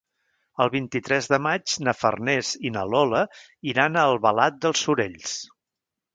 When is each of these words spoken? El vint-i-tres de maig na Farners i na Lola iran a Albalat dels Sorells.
El 0.63 0.69
vint-i-tres 0.75 1.27
de 1.33 1.37
maig 1.47 1.75
na 1.87 1.93
Farners 1.97 2.49
i 2.71 2.73
na 2.79 2.87
Lola 2.95 3.21
iran 3.75 4.01
a 4.01 4.09
Albalat 4.15 4.59
dels 4.67 4.85
Sorells. 4.89 5.37